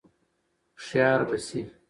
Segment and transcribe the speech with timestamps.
[0.77, 1.61] هوښیار به شې!